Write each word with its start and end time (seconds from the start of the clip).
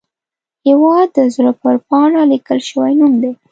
هیواد 0.67 1.07
د 1.15 1.19
زړه 1.35 1.51
پر 1.61 1.75
پاڼه 1.87 2.21
لیکل 2.31 2.59
شوی 2.69 2.91
نوم 2.99 3.13
دی 3.21 3.31